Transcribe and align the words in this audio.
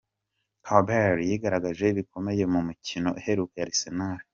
Campbell 0.65 1.15
yigaragaje 1.29 1.85
bikomeye 1.97 2.43
mu 2.53 2.59
mikino 2.69 3.09
iheruka 3.19 3.53
ya 3.59 3.65
Arsenal. 3.67 4.19